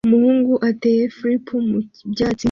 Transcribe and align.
Umuhungu 0.07 0.53
atema 0.69 1.07
flip 1.15 1.45
mu 1.69 1.77
byatsi 2.13 2.39